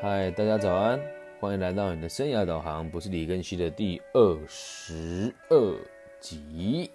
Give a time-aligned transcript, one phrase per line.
[0.00, 1.00] 嗨，大家早安，
[1.40, 5.76] 欢迎来到你的生涯导航，不是李根熙的第二十二
[6.20, 6.90] 集。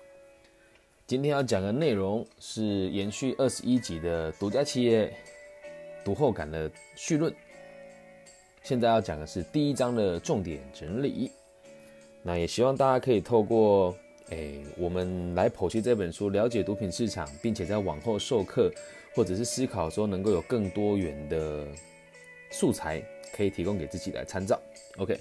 [1.08, 5.12] 今天要讲的内容是延续二十一集的独家企业
[6.04, 7.34] 读后感的绪论。
[8.64, 11.32] 现在要讲的是第一章的重点整理。
[12.22, 13.96] 那也希望大家可以透过
[14.30, 18.72] 诶、我们来剖析这本书，了解毒品市场，并且在往后授课
[19.16, 21.66] 或者是思考的时候，能够有更多元的
[22.50, 23.04] 素材
[23.36, 24.60] 可以提供给自己来参照。
[24.98, 25.18] OK，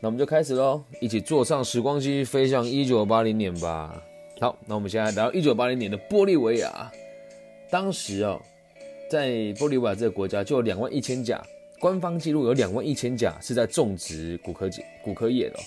[0.00, 4.02] 那我们就开始喽，一起坐上时光机，飞向一九八零年吧。
[4.40, 6.90] 好，那我们现在来到一九八零年的玻利维亚，
[7.68, 8.40] 当时哦，
[9.10, 11.44] 在玻利维亚这个国家就有两万一千甲，
[11.80, 15.58] 官方记录有两万一千甲是在种植骨科业骨科业的、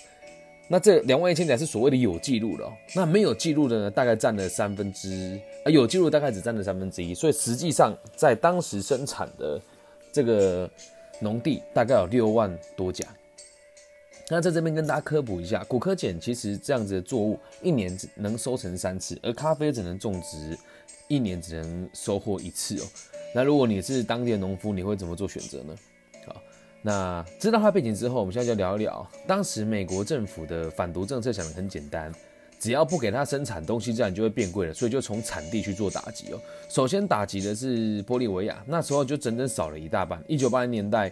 [0.70, 9.62] 那这两万一千甲是所谓的有记录的、哦，那没有记录的呢，大概占了三分之啊，有记录大概只占了三分之一，所以实际上在当时生产的
[10.14, 10.70] 这个
[11.22, 13.06] 农地大概有六万多甲。
[14.30, 20.58] 那在这边跟大家科普一下，骨科碱其实这样子的作物一年只能收成三次，而咖啡只能种植
[21.10, 22.86] 一年只能收获一次哦。
[23.36, 25.76] 那如果你是当地的农夫，你会怎么做选择呢？
[26.26, 26.42] 好，
[26.82, 32.10] 那知道它背景之后，我们现在就聊一聊当时美国政府的反毒政策，想的很简单，
[32.62, 36.40] 只要不给它生产东西，这样就会变贵了，所以就从产地去做打击哦。
[36.70, 40.24] 首先打击的是玻利维亚，那时候就整整少了一大半。
[40.28, 41.12] 一九八零年代。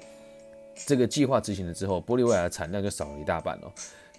[0.86, 3.72] 这个计划执行了之后，玻利维亚的产量就少了一大半哦。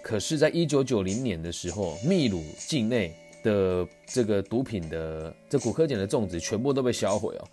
[0.03, 7.49] 可是，在一九九零年的时候，秘鲁境内的这个毒品的这古柯碱的种植全部都被销毁哦。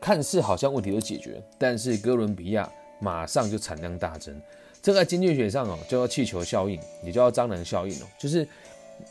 [0.00, 4.34] 看似好像问题都解决，但是哥伦比亚马上就产量大增。
[4.82, 8.44] 这在经济学上哦，叫做气球效应，也叫蟑螂效应哦，就是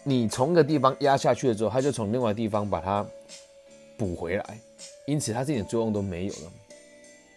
[0.04, 3.06] 你从一个地方压下去了之后，它就从另外地方把它
[3.98, 4.60] 补回来，
[5.06, 6.52] 因此它这点作用都没有了。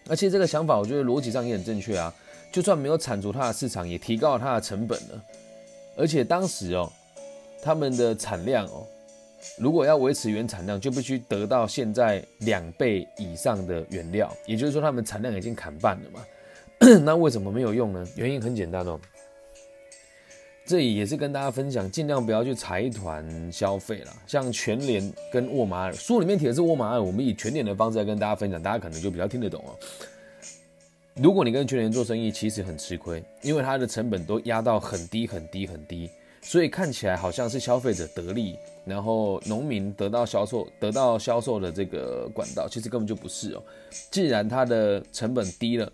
[0.08, 2.14] 而且这个想法，我觉得逻辑上也很正确啊。
[2.52, 5.24] 就算没有铲除它的市场，也提高了它的成本了。
[5.96, 6.92] 而且当时哦，
[7.62, 8.86] 他们的产量哦，
[9.58, 14.33] 如果要维持原产量，就必须得到现在两倍以上的原料。
[14.46, 16.24] 也就是说，他们产量已经砍半了嘛。
[17.02, 18.07] 那为什么没有用呢？
[18.14, 19.01] 原因很简单哦。
[20.67, 24.13] 这也是跟大家分享，尽量不要去财团消费了。
[24.27, 29.77] 像全联跟沃马尔，书里面提的是沃马尔，我们以全联的方式来跟大家分享，大家可能就比较听得懂哦。
[31.17, 36.11] 如果你跟全联做生意，其实很吃亏，因为它的成本都压到很低很低很低，
[36.41, 43.63] 所以看起来好像是消费者得利，然后农民得到销售得到销售的这个管道，其实根本就不是哦。
[44.11, 45.92] 既然它的成本低了，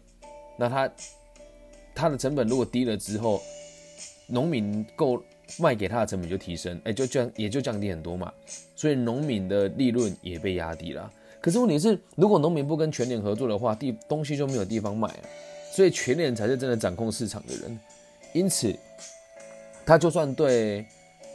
[0.56, 0.90] 那它
[1.92, 3.42] 它的成本如果低了之后，
[4.30, 5.22] 农民够
[5.58, 8.32] 卖给他的成本就提升，哎，就降也就降低很多嘛，
[8.76, 11.12] 所以农民的利润也被压低了。
[11.40, 15.20] 可是问题是，如果农民不跟全联合作的话，地东西就没有地方卖了，
[15.72, 17.80] 所以全联才是真的掌控市场的人。
[18.32, 18.72] 因此，
[19.84, 20.84] 他就算对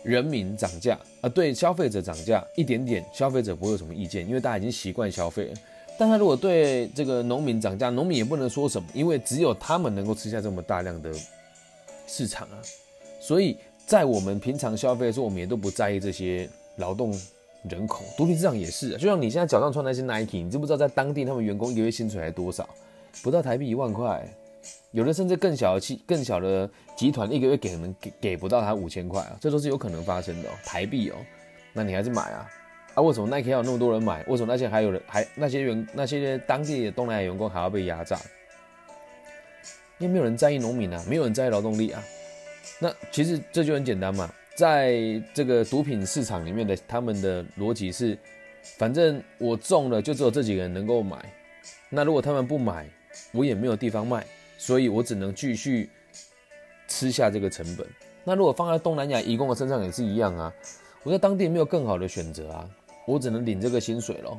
[0.04, 5.54] 人民涨价啊，对消费者涨价一点点，消费者不会有什么意见，因为大家已经习惯消费了。
[5.98, 11.12] 但他如果对这个农民涨价，农民也不能说什么，因为只有他们能够吃下这么大量的
[12.06, 12.62] 市场啊。
[13.26, 17.12] 所以在我们平常消费的时候，我们也都不在意这些劳动
[17.68, 18.06] 人口。
[18.16, 22.70] 毒品市场也是，就像你现在脚上穿那些 Nike，你知不知道在当地他们员工一个月薪水才多少？
[23.24, 24.24] 不到台币一万块，
[24.92, 31.16] 有的甚至更小的企、更小的集团，一个月给可能给给不到他五千块啊，这都是有可能发生的哦，台币哦。
[31.74, 32.48] 那你还是买啊？
[32.94, 34.24] 啊，为什么 Nike 要有那么多人买？
[34.28, 38.20] 为什么那些还有人还那些员那些当地的东南亚员工还要被压榨？
[39.98, 42.04] 因为没有人在意农民啊，没有人在意劳动力啊。
[42.80, 48.18] 那其实这就很简单嘛，在这个毒品市场里面的他们的逻辑是，
[48.78, 51.34] 反正我中了就只有这几个人能够买，
[51.90, 52.90] 那如果他们不买，
[53.32, 54.26] 我也没有地方卖，
[54.58, 55.90] 所以我只能继续
[56.88, 57.88] 吃下这个成本。
[58.24, 60.54] 那如果放在东南亚移工的身上也是一样啊，
[61.04, 62.70] 我在当地没有更好的选择啊，
[63.06, 64.38] 我只能领这个薪水咯，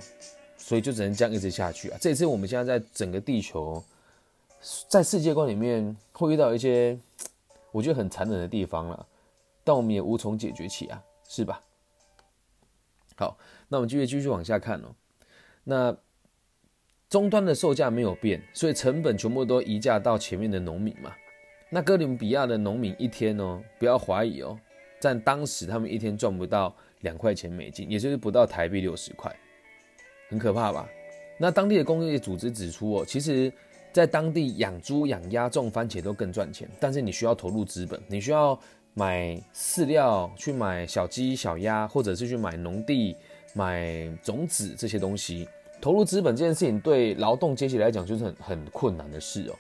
[0.59, 1.99] 所以就只能这样一直下去啊。
[2.01, 3.83] 这也是我们现在在整个地球，
[4.89, 6.99] 在世界观里面会遇到一些。
[7.77, 9.07] 我觉得很残忍的地方了，
[9.63, 11.61] 但我们也无从解决起啊，是吧？
[13.19, 13.37] 好，
[13.69, 14.95] 那我们继续继续往下看哦。
[15.63, 15.95] 那
[17.11, 21.15] 终端的售价没有变，所以成本全部都移价到前面的农民嘛。
[21.69, 24.59] 那哥伦比亚的农民一天哦，不要怀疑哦，
[24.99, 29.31] 在当时他们一天赚不到两块钱美金，也就是不到台币六十块，
[30.31, 30.89] 很可怕吧？
[31.39, 33.53] 那当地的工业组织指出哦，其实。
[33.97, 38.59] 在当地养猪、养鸭、种番茄都更赚钱，但是你需要投入资本，你需要
[38.93, 43.17] 买饲料、去买小鸡、小鸭，或者是去买农地、
[43.55, 45.49] 买种子这些东西。
[45.81, 49.55] 投入资本这件事情对劳动阶级来讲就是很很困难的事哦。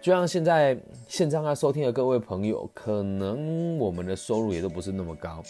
[0.00, 0.74] 就像现在
[1.06, 5.42] 现在在收听的各位朋友，可能我们的收入也都不是那么高，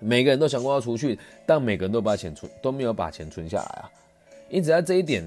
[0.00, 1.16] 每个人都想过要出去，
[1.46, 3.90] 但每个人都把钱存都没有把钱存下来啊。
[4.50, 5.24] 因此在这一点，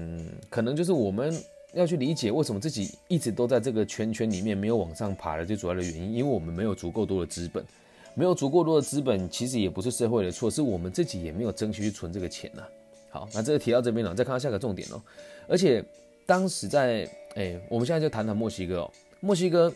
[0.50, 1.34] 可能就是我们
[1.74, 7.64] 要去理解为什么自己一直都在这个圈圈里面没有往上爬的最主要的原因，因为我们没有足够多的资本，
[8.14, 12.62] 没有足够多的资本，其实也不是社会的错，是我们自己也没有争取去存这个钱呐。
[13.10, 15.00] 好，那这个提到这边了，再看到下个重点哦。
[15.46, 15.84] 而且
[16.26, 18.90] 当时在，哎，我们现在就谈谈墨西哥哦。
[19.20, 19.72] 墨西哥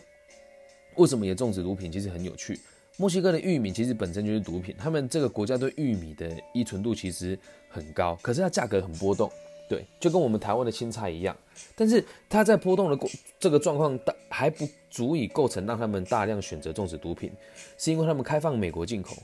[0.95, 1.91] 为什么也种植毒品？
[1.91, 2.59] 其实很有趣。
[2.97, 7.37] 墨西哥的玉米其实本身就是毒品，他们这个国家对玉米的依存度其实
[7.67, 9.31] 很高，可是它价格很波动，
[9.73, 11.35] 对，就跟我们台湾的青菜一样。
[11.75, 13.09] 但是它在波动的过
[13.39, 17.31] 这个状况大还不足以构成让他们大量选择种植毒品，
[17.75, 19.15] 是因为他们开放美国进口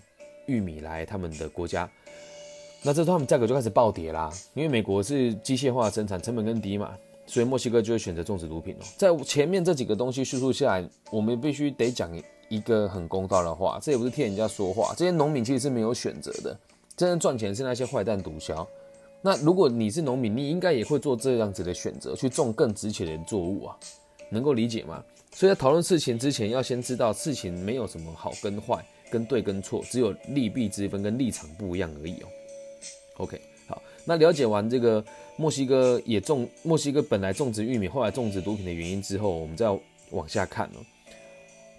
[0.48, 1.88] 玉米来他们的国家。
[2.81, 6.98] 那这他们价格就开始暴跌啦，因为美国是机械化生产，成本更低嘛，
[7.28, 8.86] 所以墨西哥就会选择种植毒品哦。
[8.98, 12.10] 在前面这几个东西叙述下来，我们必须得讲
[12.48, 16.57] 一个很公道的话，这也不是替人家说话，这些农民其实是没有选择的，
[16.96, 18.66] 真正赚钱是那些坏蛋毒枭。
[19.21, 23.77] 那如果你是农民，你应该也会做这样子的选择，去种更值钱的作物啊，
[24.30, 25.04] 能够理解吗？
[25.33, 32.27] 所以在讨论事情之前，要先知道事情没有什么好跟坏，跟对跟错，只有利弊之分跟立场不一样而已哦。
[33.18, 35.04] OK，好，那了解完这个
[35.36, 39.68] 墨西哥也种墨西哥本来种植玉米，后来种植毒品的原因之后，我们再
[40.12, 40.80] 往下看哦。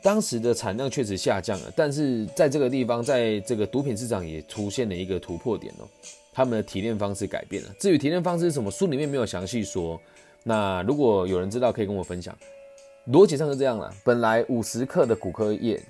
[0.03, 5.89] 当时的产量确实下降了，但是在这个地方，在这个毒品市场也出现了一个突破点哦。
[6.33, 7.75] 他们的提炼方式改变了。
[7.79, 10.01] 至于提炼方式是什么，书里面没有详细说。
[10.43, 12.37] 那如果有人知道，可以跟我分享。
[13.09, 15.81] 逻辑上是这样了：本来五十克的骨科液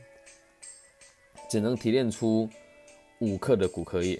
[1.49, 2.49] 只能提炼出
[3.21, 4.19] 五克的骨科液。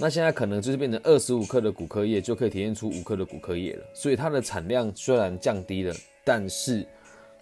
[0.00, 5.94] 那现在可能就是变成二十五克的骨科液就可以提炼出五克的骨科液了，所以它的产量虽然降低了，
[6.24, 6.86] 但是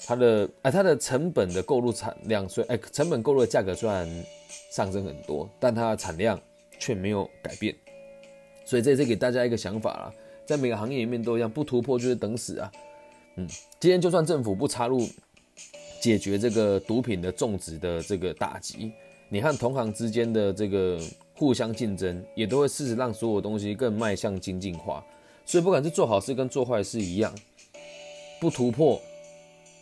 [0.06, 4.08] 它的哎它的成本的购入产量虽哎成本购入的价格虽然
[4.70, 6.40] 上升很多，但它的产量
[6.78, 7.74] 却没有改变。
[8.64, 10.12] 所以这次给大家一个想法啦，
[10.44, 12.72] 在每个行业里面都一样，不突破就是等死啊。
[13.36, 15.08] 嗯，今天就算政府不插入
[16.00, 18.92] 解决这个毒品的种植的这个打击，
[19.28, 21.00] 你和同行之间的这个。
[21.38, 25.04] 互相竞争，也都会试着让所有东西更迈向精进化。
[25.44, 27.30] 所以不管是做好事跟做坏事一样，
[28.40, 28.98] 不突破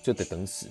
[0.03, 0.67] 就得等死。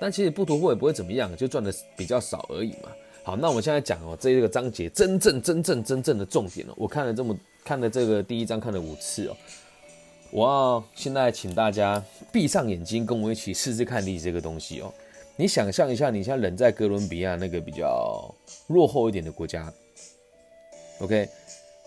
[0.00, 2.88] 但其实不突破也不会怎么样，就赚的比较少而已嘛。
[3.26, 7.34] 好，那我们现在讲哦，这个章节真正真正真正的重点哦，我看了这么
[7.64, 9.36] 看了这个第一章看了五次哦，
[10.30, 14.92] 我要现在请大家闭上眼睛，跟我一起试试看理这个东西哦。
[15.36, 18.32] 你想象一下，你现在人在哥伦比亚那个比较
[18.66, 19.72] 落后一点的国家。
[21.00, 21.26] OK，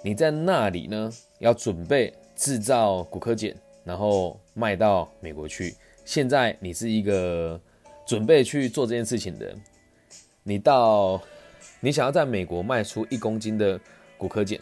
[0.02, 1.14] 你在那里呢？
[1.38, 3.54] 要准备制造骨科碱，
[3.84, 5.76] 然后卖到美国去。
[6.04, 7.62] 现在你是一个
[8.08, 9.62] 准备去做这件事情的人，
[10.48, 11.22] 你到
[11.82, 13.78] 你想要在美国卖出一公斤的
[14.18, 14.58] 骨科碱，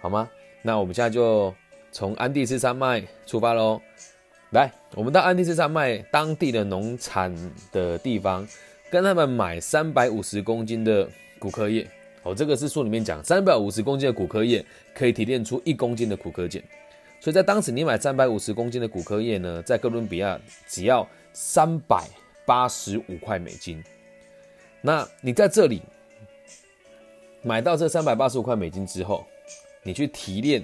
[0.00, 0.30] 好吗？
[0.62, 1.52] 那我们现在就
[1.90, 3.80] 从安第斯山脉出发喽。
[4.50, 7.34] 来，我们到安第斯山脉当地的农产
[7.72, 8.46] 的地方，
[8.88, 11.08] 跟他们买三百五十公斤的
[11.40, 11.84] 骨科液。
[12.22, 14.64] 哦，这个是书里面讲，三百五十公斤的骨科液
[14.94, 16.62] 可以提炼出一公斤的骨科碱，
[17.18, 20.38] 所以在当时你买三百五十公斤的骨科液呢，在哥伦比亚
[20.68, 22.08] 只要三百
[22.46, 23.82] 八十五块美金。
[24.86, 25.80] 那你在这里
[27.42, 29.24] 买到这三百八十五块美金之后，
[29.82, 30.62] 你去提炼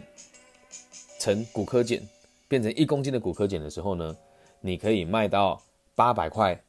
[1.18, 1.98] 成骨科碱，
[2.46, 4.14] 变成一公斤的骨科碱的时候呢，
[4.60, 5.58] 你可以卖到
[5.94, 6.62] 八百块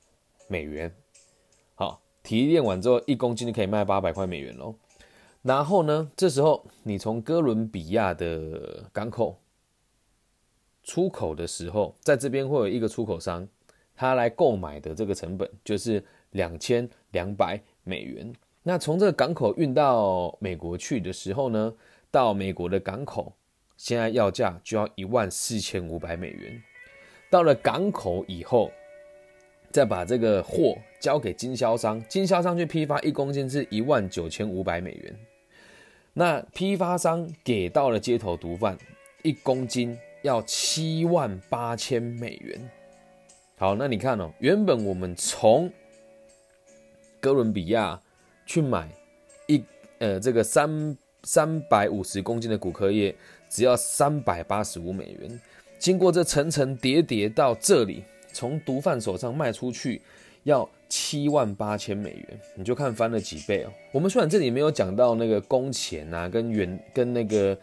[0.47, 0.89] 美元。
[1.75, 4.73] 好提炼完之后，一公斤就可以卖八百块美元喽。
[5.41, 9.41] 然后呢，这时候你从哥伦比亚的港口
[10.85, 13.45] 出口的时候，在这边会有一个出口商，
[13.93, 18.33] 他来购买的这个成本就是两千两百美元。
[18.63, 21.73] 那从这个港口运到美国去的时候呢，
[22.09, 23.33] 到美国的港口
[23.77, 26.61] 现在要价就要一万四千五百美元。
[27.29, 28.71] 到了港口以后。
[29.73, 35.15] 再把这个货交给经销商，经销商去批发一公斤是一万九千五百美元。
[36.11, 38.77] 那批发商给到了街头毒贩
[39.23, 42.69] 一公斤要七万八千美元。
[43.57, 45.71] 好，那你看哦，原本我们从
[47.21, 47.97] 哥伦比亚
[48.45, 48.89] 去买
[49.47, 49.63] 一
[49.99, 53.15] 呃这个三三百五十公斤的骨科液，
[53.47, 55.39] 只要三百八十五美元。
[55.79, 58.03] 经过这层层叠叠到这里。
[58.33, 60.01] 从毒贩手上卖出去
[60.43, 63.69] 要七万八千美元，你就看翻了几倍哦。
[63.91, 67.57] 我们虽然这里没有讲到那个工钱啊，跟原跟那个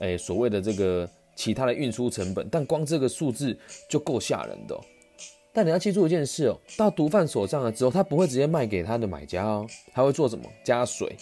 [0.00, 3.56] 诶所谓的这个其他的运输成本，但光这个数字
[3.88, 4.78] 就够吓人的。
[5.52, 10.44] 但你要记住一件事哦，到毒贩手上了之后，他不会直接卖给他的买家哦，他会做什么？
[10.62, 11.16] 加水、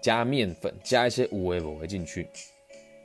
[0.00, 2.28] 加面粉、加一些五味五味进去，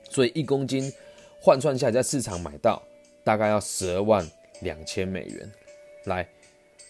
[0.09, 0.93] 所以一公斤
[1.39, 2.81] 换算下来，在市场买到
[3.23, 4.29] 大概要十二万
[4.61, 5.51] 两千美元。
[6.05, 6.27] 来，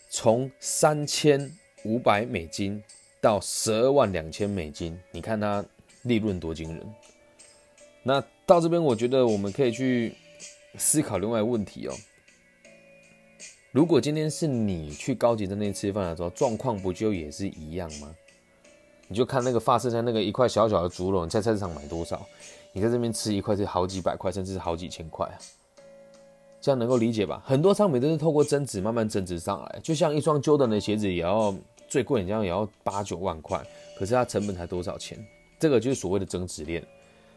[0.10, 1.50] 从三千
[1.86, 2.84] 五百美金
[3.22, 5.64] 到十二万两千美金，你看它
[6.04, 6.86] 利润多惊人。
[8.04, 10.14] 那到这边，我觉得我们可以去
[10.78, 11.94] 思考另外一个问题哦。
[13.72, 18.14] 如果今天是你去高级餐厅吃饭的时候，状况不就也是一样吗？
[19.08, 22.22] 你就看那个法式餐那个一块小小的猪肉，你在菜市场买多少？
[22.74, 25.40] 你在这边吃一块是好几百块，甚至是好几千块啊！
[26.60, 27.42] 这样能够理解吧？
[27.46, 31.56] 很多商品都是透过增值慢慢增值上来，就像一双 Jordan 的鞋子也要
[31.88, 33.66] 最贵，你这样也要八九万块，
[33.98, 35.18] 可是它成本才多少钱？
[35.58, 36.86] 这个就是所谓的增值链。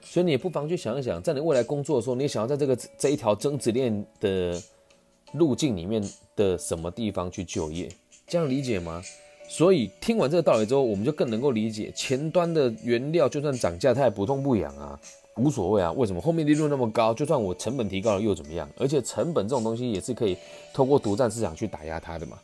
[0.02, 4.60] 所以你也不妨去想一想，在你未来工作的时候，你想要在这个这一条增值链的。
[5.34, 6.02] 路径里面
[6.34, 7.88] 的什么地方去就业，
[8.26, 9.02] 这样理解吗？
[9.46, 14.98] 所以听完这个道理之后，我们就更能够理解，前端的原料就算涨价，它也不痛不痒啊，
[15.36, 15.92] 无所谓啊。
[15.92, 17.12] 为什么后面利润那么高？
[17.12, 18.68] 就算我成本提高了又怎么样？
[18.78, 20.36] 而且成本这种东西也是可以
[20.72, 22.38] 透过独占市场去打压它的嘛。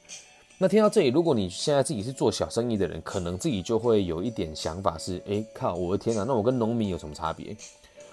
[0.59, 7.57] 那听到这里，如果你现在自己是做小生意的人，可能自己就会有一点想法是：哎，靠，我的天哪，那我跟农民有什么差别？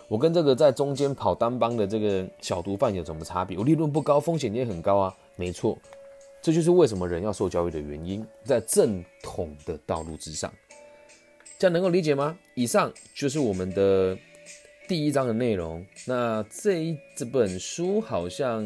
[0.07, 3.57] 我跟这个在中间跑单帮的这个小毒贩有什么差别？
[3.57, 5.13] 我利润不高，风险也很高啊。
[5.35, 5.77] 没错，
[6.41, 10.51] 这就是为什么人要受教育的原因，在正统的道路之上，
[11.59, 12.37] 这样能够理解吗？
[12.55, 14.17] 以上就是我们的
[14.87, 15.85] 第一章的内容。
[16.05, 18.65] 那这一这本书好像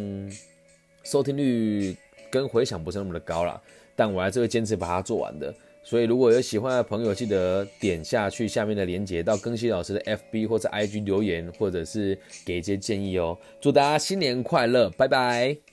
[1.04, 1.98] 收听率
[2.30, 3.60] 跟回响不是那么的高了，
[3.96, 5.52] 但我还是会坚持把它做完的。
[5.84, 13.38] 所以，如果有喜欢的朋友，记得点下去下面的链接，到更新老师的 FB 或者 IG 留言，或者是给一些建议哦。
[13.60, 15.71] 祝大家新年快乐，拜拜。